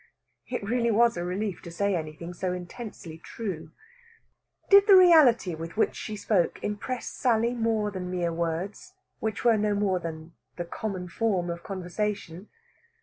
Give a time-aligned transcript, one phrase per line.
[0.47, 3.69] It really was a relief to say anything so intensely true.
[4.67, 9.45] Did the reality with which she spoke impress Sally more than the mere words, which
[9.45, 10.33] were no more than
[10.71, 12.49] "common form" of conversation?